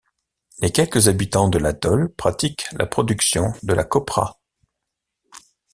[0.61, 4.39] Les quelques habitants de l'atoll pratiquent la production de la coprah.